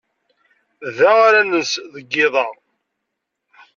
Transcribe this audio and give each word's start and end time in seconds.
Da 0.97 1.11
ara 1.27 1.41
nens 1.49 1.71
deg 1.93 2.05
yiḍ-a. 2.13 2.47